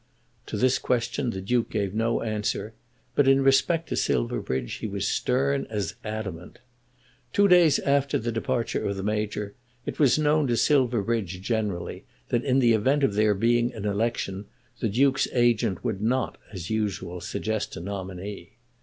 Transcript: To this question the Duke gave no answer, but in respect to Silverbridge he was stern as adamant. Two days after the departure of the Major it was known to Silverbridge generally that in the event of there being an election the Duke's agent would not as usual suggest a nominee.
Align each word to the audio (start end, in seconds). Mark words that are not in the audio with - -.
To 0.47 0.57
this 0.57 0.79
question 0.79 1.29
the 1.29 1.41
Duke 1.43 1.69
gave 1.69 1.93
no 1.93 2.23
answer, 2.23 2.73
but 3.13 3.27
in 3.27 3.43
respect 3.43 3.87
to 3.89 3.95
Silverbridge 3.95 4.77
he 4.77 4.87
was 4.87 5.07
stern 5.07 5.67
as 5.69 5.93
adamant. 6.03 6.57
Two 7.33 7.47
days 7.47 7.77
after 7.77 8.17
the 8.17 8.31
departure 8.31 8.83
of 8.83 8.97
the 8.97 9.03
Major 9.03 9.53
it 9.85 9.99
was 9.99 10.17
known 10.17 10.47
to 10.47 10.57
Silverbridge 10.57 11.39
generally 11.43 12.03
that 12.29 12.43
in 12.43 12.57
the 12.57 12.73
event 12.73 13.03
of 13.03 13.13
there 13.13 13.35
being 13.35 13.71
an 13.75 13.85
election 13.85 14.45
the 14.79 14.89
Duke's 14.89 15.27
agent 15.33 15.83
would 15.83 16.01
not 16.01 16.39
as 16.51 16.71
usual 16.71 17.21
suggest 17.21 17.77
a 17.77 17.79
nominee. 17.79 18.53